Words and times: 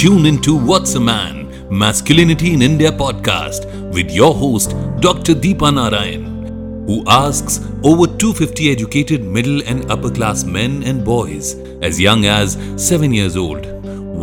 Tune 0.00 0.24
into 0.24 0.56
What's 0.56 0.94
a 0.94 0.98
Man, 0.98 1.68
Masculinity 1.68 2.54
in 2.54 2.62
India 2.62 2.90
podcast 2.90 3.66
with 3.92 4.10
your 4.10 4.32
host, 4.32 4.70
Dr. 4.98 5.34
Deepa 5.34 5.74
Narayan, 5.74 6.86
who 6.86 7.04
asks 7.06 7.58
over 7.84 8.06
250 8.06 8.70
educated 8.70 9.22
middle 9.22 9.60
and 9.66 9.90
upper 9.90 10.10
class 10.10 10.42
men 10.42 10.82
and 10.84 11.04
boys 11.04 11.56
as 11.82 12.00
young 12.00 12.24
as 12.24 12.56
7 12.78 13.12
years 13.12 13.36
old. 13.36 13.66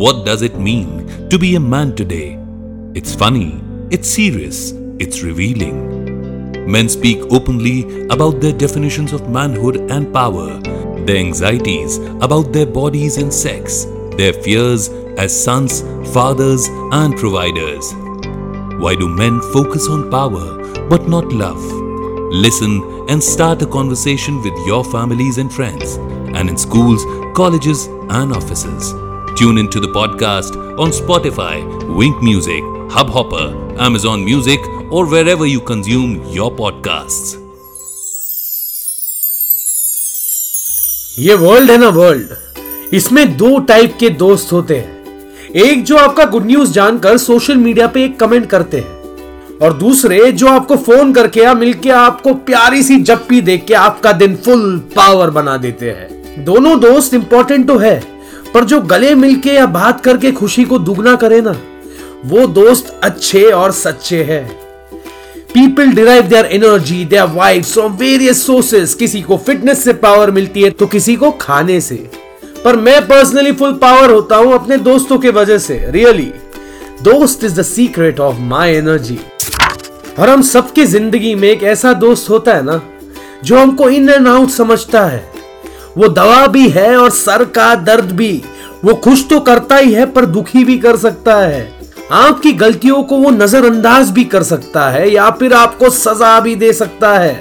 What 0.02 0.26
does 0.26 0.42
it 0.42 0.58
mean 0.58 1.28
to 1.28 1.38
be 1.38 1.54
a 1.54 1.60
man 1.60 1.94
today? 1.94 2.40
It's 2.94 3.14
funny, 3.14 3.62
it's 3.92 4.10
serious, 4.10 4.72
it's 4.98 5.22
revealing. 5.22 6.66
Men 6.68 6.88
speak 6.88 7.18
openly 7.30 8.08
about 8.08 8.40
their 8.40 8.52
definitions 8.52 9.12
of 9.12 9.30
manhood 9.30 9.76
and 9.92 10.12
power, 10.12 10.58
their 11.04 11.18
anxieties 11.18 11.98
about 12.20 12.52
their 12.52 12.66
bodies 12.66 13.16
and 13.16 13.32
sex, 13.32 13.86
their 14.16 14.32
fears 14.32 14.90
as 15.17 15.43
sons, 15.43 15.81
fathers, 16.13 16.67
and 16.91 17.15
providers. 17.15 17.93
Why 18.79 18.95
do 18.95 19.07
men 19.07 19.39
focus 19.53 19.87
on 19.87 20.09
power 20.09 20.45
but 20.89 21.07
not 21.07 21.31
love? 21.31 21.61
Listen 22.31 23.05
and 23.09 23.23
start 23.23 23.61
a 23.61 23.65
conversation 23.65 24.41
with 24.41 24.53
your 24.65 24.83
families 24.83 25.37
and 25.37 25.53
friends, 25.53 25.95
and 26.37 26.49
in 26.49 26.57
schools, 26.57 27.05
colleges, 27.35 27.85
and 28.09 28.33
offices. 28.33 28.93
Tune 29.35 29.57
into 29.57 29.79
the 29.79 29.87
podcast 29.87 30.55
on 30.79 30.91
Spotify, 30.91 31.55
Wink 31.95 32.21
Music, 32.21 32.63
Hubhopper, 32.95 33.77
Amazon 33.79 34.25
Music, 34.25 34.59
or 34.91 35.05
wherever 35.05 35.45
you 35.45 35.61
consume 35.61 36.23
your 36.39 36.51
podcasts. 36.51 37.37
ये 41.19 41.33
world 41.35 41.71
है 41.71 41.77
ना 41.77 41.89
world 41.95 42.93
इसमें 42.95 43.35
दो 43.37 43.57
type 43.69 43.95
के 43.99 44.09
दोस्त 44.21 44.51
होते 44.53 44.77
हैं 44.77 44.96
एक 45.56 45.84
जो 45.84 45.96
आपका 45.96 46.24
गुड 46.24 46.46
न्यूज़ 46.46 46.72
जानकर 46.72 47.16
सोशल 47.18 47.56
मीडिया 47.56 47.86
पे 47.86 48.04
एक 48.04 48.18
कमेंट 48.20 48.46
करते 48.46 48.76
हैं। 48.76 49.58
और 49.58 49.72
दूसरे, 49.72 50.32
जो 50.32 50.46
आपको 50.46 50.76
फ़ोन 50.76 51.12
करके 51.12 51.40
या 51.40 51.54
मिलके 51.54 51.90
आपको 51.90 52.34
प्यारी 52.34 52.82
सी 52.82 52.96
जप्पी 52.96 53.40
देख 53.40 53.64
के 53.64 53.74
आपका 53.74 54.12
दिन 54.12 54.36
फुल 54.36 54.78
पावर 54.96 55.30
बना 55.30 55.56
देते 55.56 55.90
हैं। 55.90 56.44
दोनों 56.44 56.78
दोस्त 56.80 57.14
इंपॉर्टेंट 57.14 57.66
तो 57.66 57.76
है, 57.76 57.98
पर 58.54 58.64
जो 58.64 58.80
गले 58.80 59.14
मिलके 59.14 59.50
या 59.50 59.66
बात 59.66 60.00
करके 60.00 60.32
खुशी 60.32 60.64
को 60.64 60.78
दुगना 60.78 61.16
करे 61.16 61.40
ना, 61.40 61.56
वो 62.24 62.46
दोस्त 62.46 63.00
अच्छे 63.02 63.44
और 63.44 63.72
सच्चे 63.72 64.22
हैं। 64.22 64.46
People 65.54 65.92
derive 65.92 66.22
their 66.22 66.46
energy 66.46 67.04
their 67.04 67.26
vibes 67.34 67.72
from 67.72 67.92
various 67.92 68.46
sources 68.46 68.94
किसी 68.94 69.22
को 69.22 69.36
फिटनेस 69.36 69.84
से 69.84 69.92
पावर 69.92 70.30
मिलती 70.30 70.62
है 70.62 70.70
तो 70.70 70.86
किसी 70.86 71.16
को 71.16 71.30
खाने 71.30 71.80
से। 71.80 72.10
पर 72.64 72.76
मैं 72.76 73.00
पर्सनली 73.08 73.52
फुल 73.52 73.72
पावर 73.74 74.10
होता 74.10 74.36
हूँ 74.36 74.52
अपने 74.54 74.76
दोस्तों 74.78 75.18
के 75.18 75.30
वजह 75.30 75.58
से। 75.58 75.78
रियली 75.90 76.32
दोस्त 77.02 77.44
is 77.44 77.60
the 77.60 77.62
secret 77.64 78.20
of 78.20 78.36
my 78.42 78.74
energy 78.74 79.18
और 80.18 80.28
हम 80.28 80.42
सबके 80.42 80.84
ज़िंदगी 80.86 81.34
में 81.34 81.48
एक 81.48 81.62
ऐसा 81.64 81.92
दोस्त 81.94 82.30
होता 82.30 82.54
है 82.54 82.62
ना, 82.64 82.80
जो 83.44 83.58
हमको 83.58 83.88
इन 83.88 84.08
एंड 84.08 84.28
आउट 84.28 84.50
समझता 84.50 85.04
है। 85.04 85.24
वो 85.96 86.08
दवा 86.08 86.46
भी 86.46 86.68
है 86.68 86.96
और 86.96 87.10
सर 87.10 87.44
का 87.44 87.74
दर्द 87.74 88.12
भी। 88.12 88.42
वो 88.84 88.94
खुश 88.94 89.26
तो 89.28 89.38
करता 89.40 89.76
ही 89.76 89.92
है, 89.92 90.06
पर 90.06 90.26
दुखी 90.26 90.64
भी 90.64 90.78
कर 90.78 90.96
सकता 90.96 91.36
है। 91.36 91.76
आपकी 92.12 92.52
गलतियों 92.54 93.02
को 93.02 93.16
वो 93.16 93.30
नजरअंदाज 93.30 94.10
भी 94.10 94.24
कर 94.24 94.42
सकता 94.42 94.88
है, 94.90 95.10
या 95.10 95.30
फिर 95.30 95.52
आपको 95.52 95.90
सजा 95.90 96.38
भी 96.40 96.54
दे 96.56 96.72
सकता 96.72 97.12
है। 97.14 97.34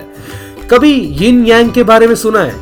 कभी 0.72 0.94
यिन 1.22 1.46
यांग 1.46 1.72
के 1.72 1.84
बारे 1.84 2.08
में 2.08 2.16
सुना 2.16 2.40
है? 2.40 2.56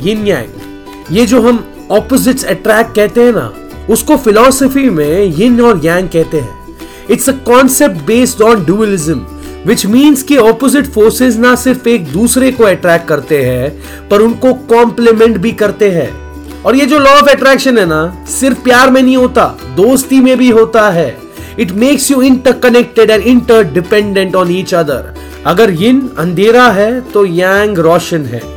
यिन 0.00 0.26
यांग 0.26 1.12
ये 1.12 1.26
जो 1.26 1.40
हम 1.42 1.64
ऑपोजिट्स 1.90 2.44
अट्रैक्ट 2.44 2.94
कहते 2.94 3.22
हैं 3.22 3.32
ना, 3.32 3.52
उसको 3.90 4.16
फिलोसफी 4.16 4.88
में 4.90 5.34
यिन 5.38 5.60
और 5.60 5.84
यांग 5.84 6.08
कहते 6.08 6.38
हैं। 6.38 6.78
It's 7.10 7.28
a 7.28 7.32
concept 7.46 7.96
based 8.06 8.42
on 8.42 8.64
dualism 8.64 9.26
which 9.66 9.84
means 9.86 10.22
कि 10.22 10.36
ऑपोजिट 10.36 10.86
फोर्सेस 10.86 11.36
ना 11.36 11.54
सिर्फ़ 11.54 11.88
एक 11.88 12.06
दूसरे 12.06 12.50
को 12.52 12.64
अट्रैक्ट 12.64 13.06
करते 13.08 13.42
हैं, 13.42 13.70
पर 14.08 14.20
उनको 14.20 14.52
कॉम्प्लीमेंट 14.54 15.36
भी 15.36 15.52
करते 15.52 15.90
हैं। 15.90 16.10
और 16.62 16.76
ये 16.76 16.86
जो 16.86 16.98
लॉ 16.98 17.10
ऑफ़ 17.10 17.30
अट्रैक्शन 17.30 17.78
है 17.78 17.86
ना, 17.86 18.24
सिर्फ़ 18.30 18.60
प्यार 18.60 18.90
में 18.90 19.02
नहीं 19.02 19.16
होता, 19.16 19.46
दोस्ती 19.76 20.20
में 20.20 20.36
भी 20.38 20.50
होता 20.50 20.88
है। 20.90 21.16
It 21.58 21.72
makes 21.74 22.10
you 22.10 22.22
interconnected 22.22 23.10
and 23.10 23.22
interdependent 23.64 24.34
on 24.36 24.50
each 24.50 24.74
other 24.74 25.14
अगर 25.46 25.70
यिन 25.72 26.08
अंधेरा 26.18 26.68
है 26.70 27.00
तो 27.00 27.24
यांग 27.26 27.78
रोशन 27.78 28.24
है। 28.24 28.55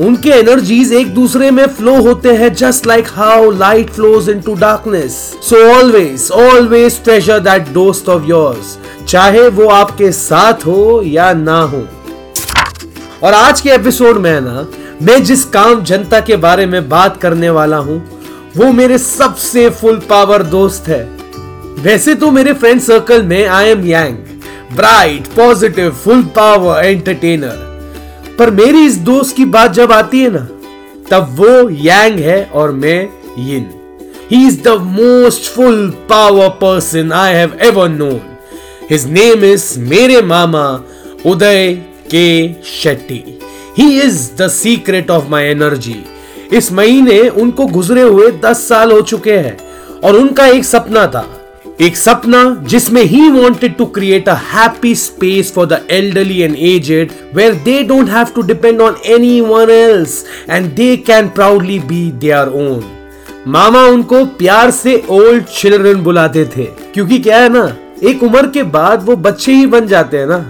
उनके 0.00 0.30
एनर्जीज 0.30 0.92
एक 0.92 1.12
दूसरे 1.14 1.50
में 1.50 1.66
फ्लो 1.68 1.94
होते 2.02 2.32
हैं 2.36 2.52
just 2.54 2.86
like 2.86 3.08
how 3.14 3.50
light 3.50 3.90
flows 3.90 4.28
into 4.40 4.54
darkness 4.54 5.14
so 5.42 5.62
always 5.72 6.28
always 6.32 7.02
treasure 7.04 7.38
that 7.40 7.68
दोस्त 7.68 8.08
ऑफ़ 8.08 8.22
योर्स 8.26 8.76
चाहे 9.08 9.48
वो 9.48 9.68
आपके 9.70 10.10
साथ 10.12 10.66
हो 10.66 11.02
या 11.04 11.32
ना 11.32 11.60
हो। 11.62 11.82
और 13.22 13.34
आज 13.34 13.60
के 13.60 13.70
एपिसोड 13.70 14.18
में 14.18 14.40
ना, 14.40 14.66
मैं 15.02 15.22
जिस 15.24 15.44
काम 15.44 15.82
जनता 15.84 16.20
के 16.20 16.36
बारे 16.36 16.66
में 16.66 16.88
बात 16.88 17.16
करने 17.16 17.50
वाला 17.50 17.76
हूँ, 17.76 17.98
वो 18.56 18.70
मेरे 18.72 18.98
सबसे 18.98 19.68
फुल 19.70 19.98
पावर 20.10 20.42
दोस्त 20.42 20.88
है। 20.88 21.02
वैसे 21.82 22.14
तो 22.14 22.30
मेरे 22.30 22.52
फ्रेंड 22.52 22.80
सर्कल 22.80 23.22
में 23.22 23.46
I 23.46 23.68
am 23.68 23.86
yang 23.86 24.16
bright 24.76 25.26
positive 25.36 25.90
full 25.94 26.22
power 26.36 26.84
entertainer 26.84 27.71
पर 28.42 28.50
मेरी 28.50 28.86
इस 28.86 28.96
दोस्त 28.96 29.36
की 29.36 29.44
बात 29.44 29.72
जब 29.72 29.92
आती 29.92 30.20
है 30.20 30.30
ना, 30.30 30.48
तब 31.10 31.36
वो 31.38 31.70
यांग 31.70 32.18
है 32.18 32.44
और 32.44 32.72
मैं 32.72 33.08
yin 33.38 33.70
he 34.30 34.46
is 34.46 34.62
the 34.62 34.68
most 34.68 35.42
full 35.42 35.90
power 35.90 36.48
person 36.48 37.12
I 37.12 37.34
have 37.34 37.58
ever 37.60 37.88
known 37.88 38.20
his 38.90 39.06
name 39.06 39.44
is 39.44 39.80
मेरे 39.80 40.22
मामा 40.22 40.84
Uday 41.26 41.72
K 42.10 42.52
Shetty 42.52 43.38
he 43.78 44.00
is 44.00 44.36
the 44.36 44.48
secret 44.48 45.10
of 45.10 45.28
my 45.28 45.44
energy 45.44 45.96
इस 46.52 46.72
महीने 46.72 47.28
उनको 47.28 47.66
गुजरे 47.66 48.02
हुए 48.02 48.30
दस 48.30 48.68
साल 48.68 48.92
हो 48.92 49.00
चुके 49.00 49.38
हैं 49.38 49.58
और 50.04 50.16
उनका 50.16 50.46
एक 50.46 50.64
सपना 50.64 51.06
था। 51.06 51.41
एक 51.80 51.96
सपना 51.96 52.44
जिसमें 52.68 53.02
he 53.02 53.28
wanted 53.30 53.76
to 53.76 53.84
create 53.86 54.28
a 54.28 54.34
happy 54.52 54.94
space 54.94 55.52
for 55.54 55.66
the 55.66 55.80
elderly 55.90 56.40
and 56.40 56.56
aged 56.58 57.12
where 57.34 57.54
they 57.64 57.82
don't 57.82 58.10
have 58.10 58.26
to 58.34 58.42
depend 58.42 58.80
on 58.80 58.96
anyone 59.40 59.70
else 59.70 60.24
and 60.50 60.66
they 60.74 60.96
can 60.96 61.28
proudly 61.28 61.78
be 61.78 62.10
their 62.20 62.48
own 62.48 62.82
मामा 63.48 63.82
उनको 63.86 64.24
प्यार 64.38 64.70
से 64.70 65.02
ओल्ड 65.10 65.44
चिल्ड्रन 65.44 66.02
बुलाते 66.02 66.44
थे, 66.56 66.64
क्योंकि 66.64 67.18
क्या 67.18 67.38
है 67.38 67.48
ना, 67.48 67.64
एक 68.02 68.22
उम्र 68.22 68.46
के 68.46 68.62
बाद 68.62 69.04
वो 69.04 69.16
बच्चे 69.16 69.52
ही 69.52 69.66
बन 69.66 69.86
जाते 69.86 70.18
हैं 70.18 70.26
ना। 70.26 70.44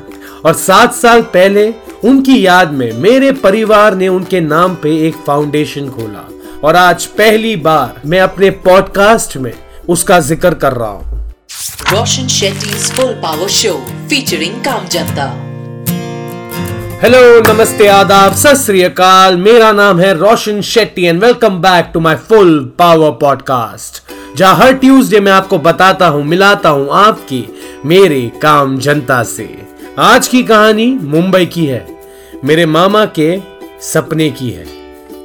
और 0.44 0.52
सात 0.54 0.94
साल 0.94 1.22
पहले 1.22 1.72
उनकी 2.04 2.44
याद 2.46 2.72
में 2.72 2.92
मेरे 2.92 3.32
परिवार 3.32 3.94
ने 3.94 4.08
उनके 4.08 4.40
नाम 4.40 4.74
पे 4.74 4.96
एक 5.08 5.14
फाउंडेशन 5.26 5.88
खोला। 5.88 6.28
और 6.64 6.76
आज 6.76 7.06
पहली 7.18 7.56
बार 7.56 8.00
मैं 8.06 8.20
अपने 8.20 8.50
पॉडकास्ट 8.64 9.36
में 9.36 9.52
उसका 9.92 10.18
ज़िक्र 10.22 10.54
कर 10.56 10.72
रहा 10.72 10.90
हूँ। 10.90 11.20
Roshan 11.90 12.26
Shetty 12.30 12.68
full 12.68 13.12
power 13.22 13.48
show 13.52 13.72
featuring 14.10 14.60
Kaam 14.64 14.86
Janta 14.88 15.26
hello 17.02 17.20
नमस्ते 17.42 17.86
आदाब 17.88 18.34
सत 18.36 18.70
अकाल। 18.84 19.36
मेरा 19.38 19.70
नाम 19.72 20.00
है 20.00 20.12
Roshan 20.18 20.60
Shetty 20.62 21.04
and 21.04 21.22
welcome 21.24 21.58
back 21.62 21.90
to 21.94 22.00
my 22.00 22.16
full 22.28 22.58
power 22.78 23.10
podcast 23.20 24.02
जहाँ 24.36 24.54
हर 24.56 24.72
ट्यूसडे 24.74 25.20
मैं 25.20 25.32
आपको 25.32 25.58
बताता 25.60 26.06
हूँ 26.08 26.24
मिलाता 26.24 26.68
हूँ 26.68 26.88
आपकी 26.96 27.44
मेरे 27.86 28.20
काम 28.42 28.78
जनता 28.78 29.22
से। 29.24 29.48
आज 30.00 30.28
की 30.28 30.42
कहानी 30.42 30.86
मुंबई 31.02 31.46
की 31.46 31.66
है। 31.66 31.86
मेरे 32.44 32.66
मामा 32.66 33.04
के 33.18 33.30
सपने 33.82 34.30
की 34.30 34.50
है। 34.50 34.64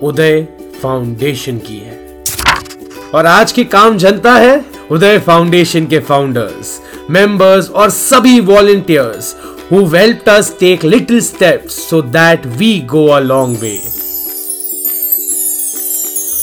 उदय 0.03 0.41
फाउंडेशन 0.81 1.57
की 1.59 1.77
है। 1.77 1.96
और 3.13 3.25
आज 3.25 3.51
की 3.51 3.63
काम 3.63 3.97
जनता 3.97 4.33
है 4.33 4.65
उदय 4.91 5.19
फाउंडेशन 5.19 5.85
के 5.85 5.99
फाउंडर्स 5.99 6.79
मेंबर्स 7.09 7.69
और 7.69 7.89
सभी 7.89 8.39
volunteers 8.39 9.35
who 9.71 9.85
helped 9.85 10.29
us 10.29 10.55
take 10.59 10.83
little 10.83 11.21
steps 11.21 11.73
so 11.89 12.01
that 12.01 12.45
we 12.45 12.79
go 12.81 13.07
a 13.07 13.19
long 13.19 13.57
way 13.57 13.81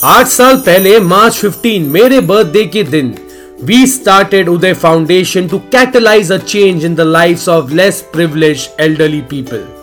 आठ 0.05 0.27
साल 0.27 0.57
पहले, 0.57 1.01
मार्च 1.01 1.45
15 1.45 1.79
मेरे 1.81 2.21
बर्थडे 2.21 2.65
के 2.65 2.83
दिन 2.83 3.15
we 3.63 3.87
started 3.87 4.49
Uday 4.49 4.75
foundation 4.75 5.49
to 5.49 5.59
catalyse 5.59 6.33
a 6.33 6.37
change 6.37 6.85
in 6.85 6.95
the 6.95 7.01
life 7.01 7.49
of 7.49 7.73
less 7.73 8.01
privilege 8.13 8.69
elderly 8.81 9.21
people 9.21 9.74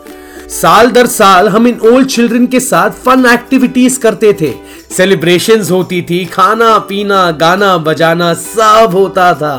साल 0.51 0.89
दर 0.91 1.07
साल 1.07 1.47
हम 1.49 1.67
इन 1.67 1.79
ओल्ड 1.85 2.07
चिल्ड्रन 2.07 2.45
के 2.45 2.59
साथ 2.59 2.91
फन 3.05 3.25
एक्टिविटीज़ 3.25 3.99
करते 3.99 4.31
थे। 4.41 4.51
सेलिब्रेशंस 4.97 5.71
होती 5.71 6.01
थी 6.09 6.23
खाना 6.25 6.77
पीना 6.89 7.29
गाना 7.41 7.77
बजाना 7.77 8.33
सब 8.33 8.91
होता 8.93 9.33
था। 9.33 9.55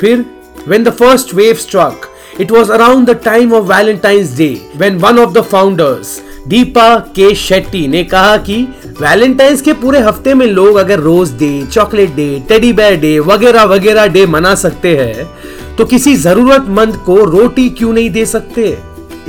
फिर 0.00 0.24
when 0.68 0.88
the 0.88 0.94
first 1.02 1.36
wave 1.38 1.62
struck 1.66 2.10
It 2.40 2.50
was 2.50 2.70
around 2.70 3.06
the 3.06 3.14
time 3.14 3.50
of 3.52 3.64
Valentine's 3.68 4.30
Day 4.36 4.54
when 4.76 5.00
one 5.00 5.18
of 5.18 5.32
the 5.34 5.42
founders, 5.44 6.12
Deepa 6.48 6.94
K 7.16 7.34
Shetty 7.34 7.86
ने 7.88 8.04
कहा 8.04 8.36
कि 8.36 8.56
वैलेंटाइंस 9.00 9.60
के 9.62 9.72
पूरे 9.72 9.98
हफ़्ते 9.98 10.34
में 10.34 10.46
लोग 10.46 10.76
अगर 10.76 11.00
rose 11.00 11.32
day 11.38 11.50
chocolate 11.72 12.14
day 12.14 12.42
teddy 12.48 12.72
bear 12.72 12.96
day 13.00 13.18
वगैरह 13.18 13.64
वगैरह 13.64 14.06
डे 14.06 14.26
मना 14.26 14.54
सकते 14.54 14.96
हैं 14.96 15.28
तो 15.76 15.84
किसी 15.84 16.16
जरूरतमंद 16.16 16.96
को 17.06 17.24
रोटी 17.24 17.68
क्यों 17.70 17.92
नहीं 17.92 18.10
दे 18.10 18.24
सकते? 18.26 18.76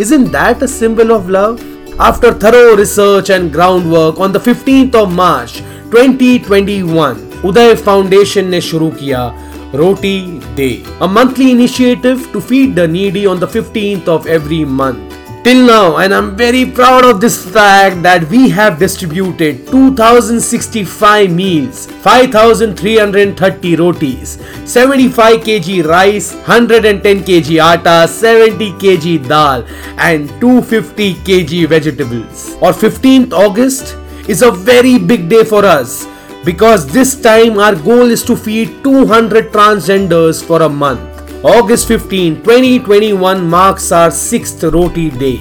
is 0.00 0.12
in 0.12 0.24
that 0.28 0.62
a 0.62 0.66
symbol 0.66 1.10
of 1.12 1.28
love 1.30 1.58
after 2.00 2.38
thorough 2.42 2.74
research 2.76 3.30
and 3.30 3.50
ground 3.52 3.86
work 3.86 4.20
on 4.20 4.32
the 4.32 4.38
fifteenth 4.38 4.96
of 4.96 5.12
March 5.12 5.62
2021 5.94 7.44
Uday 7.44 7.74
foundation 7.84 8.48
ने 8.48 8.60
शुरू 8.60 8.88
किया 9.00 9.26
roti 9.74 10.18
day 10.56 10.70
a 11.02 11.06
monthly 11.08 11.50
initiative 11.50 12.24
to 12.32 12.40
feed 12.40 12.74
the 12.74 12.88
needy 12.90 13.24
on 13.26 13.38
the 13.38 13.48
fifteenth 13.48 14.08
of 14.08 14.26
every 14.28 14.64
month 14.74 15.11
till 15.43 15.65
now 15.65 15.97
and 15.97 16.13
i'm 16.13 16.35
very 16.37 16.65
proud 16.65 17.03
of 17.03 17.19
this 17.19 17.37
fact 17.53 18.01
that 18.01 18.23
we 18.29 18.49
have 18.49 18.79
distributed 18.79 19.65
2065 19.67 21.29
meals 21.29 21.85
5330 22.07 23.75
rotis 23.75 24.37
75 24.65 25.41
kg 25.41 25.85
rice 25.85 26.33
110 26.33 27.23
kg 27.29 27.59
atta 27.69 28.07
70 28.07 28.71
kg 28.83 29.27
dal 29.27 29.65
and 29.97 30.29
250 30.39 31.13
kg 31.27 31.67
vegetables. 31.67 32.55
Or 32.61 32.71
15th 32.71 33.33
august 33.33 33.97
is 34.27 34.41
a 34.41 34.51
very 34.51 34.97
big 34.97 35.29
day 35.29 35.43
for 35.43 35.65
us 35.65 36.07
because 36.45 36.87
this 36.87 37.19
time 37.21 37.59
our 37.59 37.75
goal 37.75 38.09
is 38.17 38.23
to 38.23 38.35
feed 38.35 38.83
200 38.83 39.51
transgenders 39.51 40.43
for 40.43 40.61
a 40.63 40.69
month 40.69 41.12
August 41.43 41.89
15, 41.89 42.41
2021 42.41 43.41
marks 43.43 43.91
our 43.91 44.11
sixth 44.11 44.61
roti 44.65 45.09
day. 45.13 45.39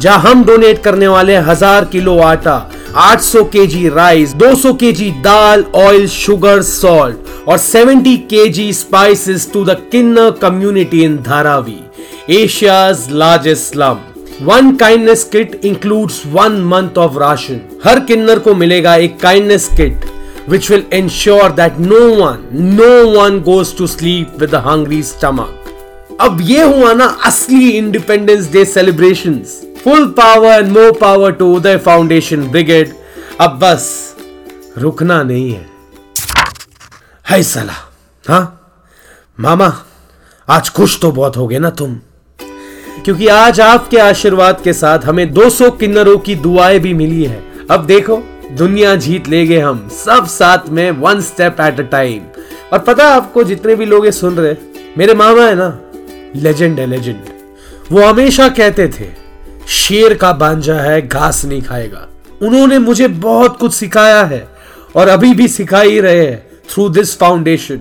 जहाँ 0.00 0.18
हम 0.20 0.44
donate 0.44 0.82
करने 0.82 1.08
वाले 1.08 1.36
हज़ार 1.48 1.84
kilo 1.92 2.16
आटा 2.22 2.54
800 2.98 3.42
KG 3.52 3.88
rice 3.88 4.34
200 4.42 4.74
KG 4.80 5.10
दाल 5.24 5.64
oil 5.76 6.06
sugar 6.08 6.62
salt 6.62 7.48
और 7.48 7.58
70 7.58 8.16
KG 8.30 8.72
spices 8.72 9.50
to 9.52 9.64
the 9.64 9.76
kinnar 9.92 10.30
community 10.42 11.02
in 11.04 11.16
Dharavi 11.22 11.78
Asia's 12.36 13.06
largest 13.12 13.72
slum 13.72 13.98
one 14.42 14.74
kindness 14.76 15.24
kit 15.32 15.60
includes 15.64 16.22
one 16.32 16.62
month 16.70 16.98
of 16.98 17.18
ration 17.20 17.60
हर 17.84 18.04
किन्नर 18.04 18.38
को 18.46 18.54
मिलेगा 18.54 18.96
एक 18.96 19.20
kindness 19.20 19.68
kit 19.76 20.09
which 20.48 20.70
will 20.70 20.84
ensure 20.92 21.50
that 21.50 21.78
no 21.78 22.12
one, 22.20 22.40
no 22.76 23.08
one 23.08 23.42
goes 23.42 23.72
to 23.72 23.86
sleep 23.86 24.28
with 24.38 24.54
a 24.54 24.60
hungry 24.60 25.02
stomach. 25.02 25.56
अब 26.20 26.38
ये 26.40 26.62
हुआ 26.62 26.92
ना 26.92 27.06
असली 27.24 27.70
independence 27.70 28.52
day 28.52 28.64
celebration 28.64 29.34
full 29.84 30.06
power 30.06 30.52
and 30.52 30.68
more 30.68 30.92
power 30.92 31.32
to 31.32 31.56
Uday 31.56 31.76
foundation 31.76 32.42
brigade 32.42 32.92
अब 33.40 33.58
बस 33.58 34.16
रुकना 34.78 35.22
नहीं 35.22 35.52
है। 35.52 35.66
है 37.30 37.42
सला 37.42 37.92
हाँ? 38.28 38.72
मामा 39.40 39.82
आज 40.48 40.68
खुश 40.68 41.00
तो 41.00 41.12
बहुत 41.12 41.36
हो 41.36 41.48
गए 41.48 41.58
ना 41.58 41.70
तुम। 41.70 42.00
क्योंकि 43.04 43.26
आज 43.26 43.60
आपके 43.60 43.98
आशीर्वाद 43.98 44.60
के 44.64 44.72
साथ 44.72 44.98
हमें 44.98 45.34
200 45.34 45.78
किन्नरों 45.80 46.18
की 46.18 46.34
दुआएँ 46.34 46.78
भी 46.78 46.94
मिली 46.94 47.24
है। 47.24 47.42
अब 47.70 47.86
देखो 47.86 48.22
दुनिया 48.50 48.94
जीत 48.96 49.28
लेंगे 49.28 49.58
हम, 49.58 49.88
सब 49.94 50.26
साथ 50.28 50.68
में 50.68 50.90
one 50.92 51.20
step 51.20 51.60
at 51.60 51.80
a 51.80 51.82
time 51.82 52.22
और 52.72 52.78
पता 52.78 53.04
है 53.04 53.10
आपको, 53.12 53.44
जितने 53.44 53.74
भी 53.74 53.84
लोग 53.84 54.04
ये 54.06 54.12
सुन 54.12 54.34
रहे 54.34 54.54
मेरे 54.98 55.14
मामा 55.14 55.46
है 55.46 55.54
ना 55.54 55.78
लेजेंड 56.36 56.80
है 56.80 56.86
लेजेंड 56.86 57.22
वो 57.92 58.02
हमेशा 58.02 58.48
कहते 58.48 58.88
थे, 58.90 59.08
शेर 59.68 60.14
का 60.14 60.32
बांझा 60.32 60.74
है, 60.74 61.00
घास 61.02 61.44
नहीं 61.44 61.62
खाएगा। 61.62 62.06
उन्होंने 62.42 62.78
मुझे 62.78 63.08
बहुत 63.08 63.56
कुछ 63.58 63.72
सिखाया 63.74 64.22
है, 64.24 64.46
और 64.96 65.08
अभी 65.08 65.32
भी 65.34 65.48
सिखा 65.48 65.80
ही 65.80 66.00
रहे 66.00 66.24
हैं 66.24 66.60
थ्रू 66.70 66.88
दिस 66.88 67.16
फाउंडेशन 67.18 67.80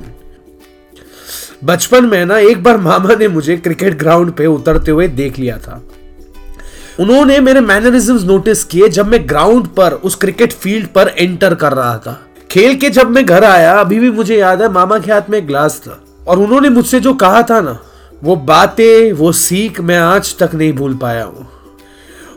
बचपन 1.63 2.05
में 2.05 2.25
ना, 2.25 2.37
एक 2.37 2.63
बार 2.63 2.77
मामा 2.77 3.15
ने 3.15 3.27
मुझे 3.27 3.57
क्रिकेट 3.57 3.97
ग्राउंड 3.99 4.31
पे 4.31 4.45
उतरते 4.47 4.91
हुए 4.91 5.07
देख 5.09 5.39
लिया 5.39 5.57
था। 5.57 5.81
उन्होंने 6.99 7.39
मेरे 7.39 7.61
मैनरिज्म 7.61 8.19
नोटिस 8.23 8.63
किए 8.63 8.89
जब 8.89 9.07
मैं 9.07 9.29
ग्राउंड 9.29 9.67
पर, 9.67 9.91
उस 9.93 10.15
क्रिकेट 10.15 10.53
फ़ील्ड 10.53 10.87
पर 10.87 11.07
एंटर 11.07 11.55
कर 11.55 11.73
रहा 11.73 11.97
था। 11.97 12.27
खेल 12.51 12.75
के 12.75 12.89
जब 12.89 13.09
मैं 13.09 13.25
घर 13.25 13.43
आया, 13.43 13.79
अभी 13.79 13.99
भी 13.99 14.11
मुझे 14.11 14.37
याद 14.37 14.61
है, 14.61 14.71
मामा 14.71 14.99
के 14.99 15.11
हाथ 15.11 15.21
में 15.29 15.37
एक 15.37 15.47
ग्लास 15.47 15.81
था। 15.87 16.03
और 16.27 16.39
उन्होंने 16.39 16.69
मुझसे 16.69 16.99
जो 16.99 17.13
कहा 17.13 17.43
था 17.43 17.61
ना, 17.61 17.79
वो 18.23 18.35
बातें, 18.35 19.11
वो 19.11 19.31
सीख 19.31 19.81
मैं 19.81 19.99
आज 19.99 20.37
तक 20.37 20.49
नहीं 20.53 20.73
भूल 20.73 20.95
पाया 20.95 21.23
हूँ। 21.23 21.47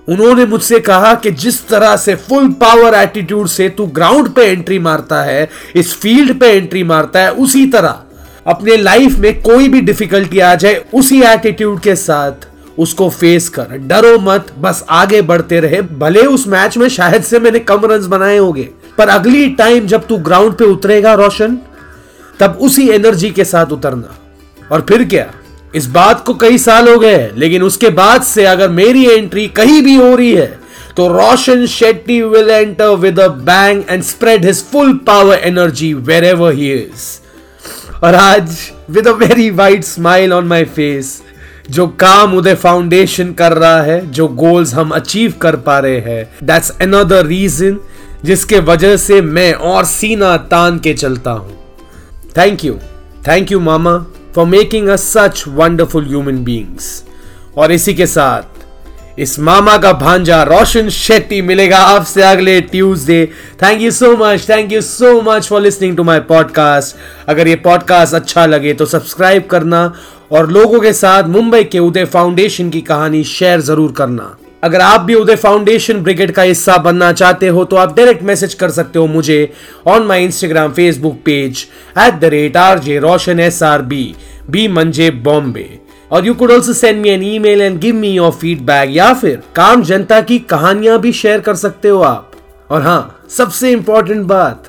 उन्होंने 0.09 0.47
मुझसे 0.47 0.81
कहा 0.81 1.15
कि 1.15 1.31
जिस 1.31 1.69
तरह 1.69 1.97
से 1.97 2.15
फुल 2.15 2.49
पावर 2.49 2.95
एटीट्यूड 2.95 3.47
से 3.47 3.69
तू 3.69 3.87
ग्राउंड 3.87 4.29
पे 4.29 4.43
एंट्री 4.43 4.79
मारता 4.79 5.23
है, 5.23 5.51
इस 5.77 5.95
फ़ील्ड 5.95 6.41
पे 6.41 6.47
एंट्री 6.47 6.85
मारता 6.85 7.21
है, 7.21 7.33
उसी 7.33 7.67
तरह 7.67 8.03
अपने 8.47 8.77
लाइफ 8.77 9.19
में 9.19 9.43
कोई 9.43 9.69
भी 9.69 9.81
डिफिकल्टी 9.81 10.39
आ 10.39 10.55
जाए, 10.55 10.85
उसी 10.95 11.23
एटीट्यूड 11.23 11.81
के 11.81 11.97
साथ 11.97 12.52
उसको 12.79 13.09
फेस 13.11 13.49
कर। 13.49 13.77
डरो 13.79 14.19
मत, 14.19 14.53
बस 14.59 14.85
आगे 14.91 15.23
बढ़ते 15.23 15.61
रहे। 15.61 15.83
भले 15.99 16.21
उस 16.21 16.47
मैच 16.49 16.77
में 16.77 16.89
शायद 16.89 17.23
से 17.23 17.39
मैंने 17.39 17.59
कम 17.61 17.85
रन 17.85 18.09
बनाए 18.09 18.39
होंगे, 18.39 18.69
पर 18.99 19.09
अगली 19.09 19.49
टाइम 19.49 19.87
जब 19.87 20.07
तू 20.07 20.17
ग्राउंड 20.21 20.55
पे 20.55 20.65
उतरेगा, 20.65 21.15
रोशन, 21.15 21.59
तब 22.41 22.59
उसी 22.61 22.89
एनर्जी 22.89 23.31
के 23.31 23.45
साथ 23.45 23.73
उतरना। 23.73 24.19
और 24.73 24.87
फिर 24.89 25.05
क्या? 25.05 25.31
इस 25.75 25.87
बात 25.87 26.25
को 26.27 26.35
कई 26.35 26.59
साल 26.59 26.89
हो 26.89 26.99
गए 26.99 27.31
लेकिन 27.37 27.63
उसके 27.63 27.89
बाद 27.91 28.23
से 28.23 28.45
अगर 28.45 28.69
मेरी 28.71 29.05
एंट्री 29.07 29.47
कहीं 29.49 29.83
भी 29.83 29.95
हो 29.97 30.15
रही 30.17 30.33
है 30.33 30.47
तो 30.97 31.07
Roshan 31.09 31.65
Shetty 31.67 32.21
will 32.23 32.51
enter 32.51 32.89
with 32.97 33.21
a 33.21 33.29
bang 33.29 33.83
and 33.91 34.03
spread 34.03 34.45
his 34.45 34.63
full 34.73 34.93
power 35.07 35.39
energy 35.39 35.93
wherever 36.25 36.53
he 36.55 36.73
is 36.73 37.07
और 38.05 38.15
आज 38.15 38.57
with 38.91 39.09
a 39.09 39.13
very 39.13 39.49
white 39.51 39.85
smile 39.85 40.33
on 40.33 40.47
my 40.47 40.65
face 40.65 41.21
जो 41.71 41.87
काम 42.01 42.35
उदय 42.35 42.55
फाउंडेशन 42.55 43.33
कर 43.33 43.53
रहा 43.53 43.83
है, 43.83 44.11
जो 44.11 44.29
गोल्स 44.29 44.75
हम 44.75 44.91
अचीव 44.91 45.35
कर 45.43 45.57
पा 45.57 45.79
रहे 45.79 45.99
हैं 45.99 46.47
दैट्स 46.47 46.71
अनदर 46.81 47.27
रीजन 47.27 47.79
जिसके 48.25 48.59
वजह 48.61 48.97
से 48.97 49.21
मैं 49.21 49.53
और 49.53 49.85
सीना 49.85 50.37
तान 50.37 50.79
के 50.79 50.95
चलता 50.95 51.31
हूँ। 51.31 51.59
Thank 52.37 52.65
you 52.65 52.75
thank 53.29 53.53
you 53.53 53.61
mama 53.61 53.97
for 54.35 54.47
making 54.47 54.89
a 54.89 54.97
such 54.97 55.45
wonderful 55.49 56.07
human 56.07 56.45
beings 56.45 57.03
और 57.57 57.73
इसी 57.73 57.95
के 57.95 58.07
साथ, 58.07 58.43
इस 59.19 59.39
मामा 59.39 59.77
का 59.79 59.93
भांजा 59.93 60.43
रोशन 60.43 60.89
शेट्टी 60.89 61.41
मिलेगा 61.43 61.79
आपसे 61.79 62.23
अगले 62.23 62.61
Tuesday 62.61 63.25
thank 63.63 63.81
you 63.81 63.91
so 63.91 64.17
much 64.17 64.49
thank 64.49 64.73
you 64.73 64.81
so 64.81 65.21
much 65.21 65.49
for 65.49 65.61
listening 65.61 65.97
to 65.97 66.05
my 66.05 66.21
podcast 66.21 66.97
अगर 67.29 67.49
ये 67.49 67.57
पॉडकास्ट 67.57 68.15
अच्छा 68.15 68.47
लगे 68.47 68.73
तो 68.73 68.87
सब्सक्राइब 68.87 69.47
करना 69.51 69.93
और 70.33 70.51
लोगों 70.51 70.81
के 70.81 70.93
साथ 70.93 71.29
मुंबई 71.29 71.65
के 71.65 71.79
उदय 71.79 72.05
फाउंडेशन 72.05 72.71
की 72.71 72.81
कहानी 72.83 73.23
शेयर 73.25 73.61
ज़रूर 73.61 73.93
करना। 73.93 74.35
अगर 74.65 74.81
आप 74.81 75.01
भी 75.01 75.15
उदय 75.15 75.37
फाउंडेशन 75.37 76.03
ब्रिगेड 76.03 76.31
का 76.33 76.43
हिस्सा 76.43 76.77
बनना 76.79 77.13
चाहते 77.13 77.49
हो 77.49 77.65
तो 77.65 77.77
आप 77.77 77.97
डायरेक्ट 77.97 78.23
मैसेज 78.23 78.55
कर 78.55 78.71
सकते 78.71 78.99
हो 78.99 79.07
मुझे 79.07 79.53
on 79.87 80.07
my 80.07 80.25
Instagram 80.25 80.73
Facebook 80.73 81.17
page 81.25 81.67
at 81.99 82.21
the 82.21 82.25
rate 82.35 82.57
R 82.57 82.79
J 82.79 82.99
Roshan 82.99 83.41
S 83.41 83.63
R 83.63 83.83
B 83.83 84.05
B 84.51 84.67
मंजे 84.69 85.11
बॉम्बे 85.25 85.69
और 86.11 86.27
you 86.27 86.35
could 86.35 86.51
also 86.51 86.73
send 86.73 87.01
me 87.03 87.09
an 87.09 87.23
e 87.25 87.39
mail 87.39 87.61
and 87.61 87.79
give 87.81 87.95
me 87.95 88.11
your 88.11 88.31
feedback 88.33 88.91
या 88.93 89.13
फिर 89.15 89.43
काम 89.57 89.83
जनता 89.83 90.21
की 90.21 90.39
कहानियाँ 90.51 90.99
भी 91.01 91.13
शेयर 91.13 91.41
कर 91.41 91.55
सकते 91.57 91.89
हो 91.89 92.01
आप। 92.03 92.31
और 92.71 92.83
हाँ 92.83 93.27
सबसे 93.31 93.71
इंपॉर्टेंट 93.73 94.25
बात 94.27 94.69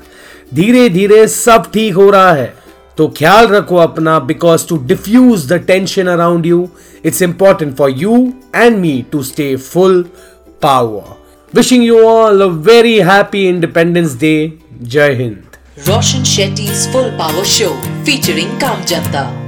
धीरे 0.54 0.88
धीरे 0.88 1.26
सब 1.28 1.70
ठीक 1.74 1.94
हो 1.94 2.08
रहा 2.10 2.32
है। 2.32 2.52
तो 2.98 3.06
ख्याल 3.18 3.46
रखो 3.46 3.76
अपना 3.76 4.18
because 4.26 4.68
to 4.68 4.76
diffuse 4.86 5.46
the 5.52 5.58
tension 5.66 6.06
around 6.06 6.46
you 6.46 6.68
it's 7.04 7.22
important 7.22 7.76
for 7.76 7.90
you 7.96 8.16
and 8.54 8.78
me 8.78 9.04
to 9.12 9.22
stay 9.22 9.54
full 9.56 10.04
power 10.62 11.16
wishing 11.52 11.84
you 11.84 12.02
all 12.04 12.42
a 12.42 12.46
very 12.68 12.98
happy 13.10 13.46
independence 13.48 14.18
day 14.20 14.36
Jai 14.84 15.14
Hind 15.14 15.56
Roshan 15.88 16.24
Shetty 16.24 16.68
full 16.92 17.10
power 17.18 17.44
show 17.48 17.68
featuring 18.04 18.60
Kaam 18.60 18.84
Janta. 18.84 19.43